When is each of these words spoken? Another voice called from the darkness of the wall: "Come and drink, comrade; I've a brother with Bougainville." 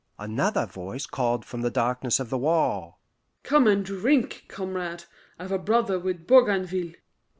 Another 0.17 0.65
voice 0.65 1.05
called 1.05 1.45
from 1.45 1.61
the 1.61 1.69
darkness 1.69 2.19
of 2.19 2.31
the 2.31 2.37
wall: 2.39 2.99
"Come 3.43 3.67
and 3.67 3.85
drink, 3.85 4.45
comrade; 4.47 5.03
I've 5.37 5.51
a 5.51 5.59
brother 5.59 5.99
with 5.99 6.25
Bougainville." 6.25 6.93